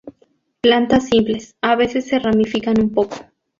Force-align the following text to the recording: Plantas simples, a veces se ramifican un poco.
Plantas 0.61 1.09
simples, 1.09 1.53
a 1.61 1.75
veces 1.75 2.07
se 2.07 2.17
ramifican 2.17 2.81
un 2.81 2.89
poco. 2.91 3.17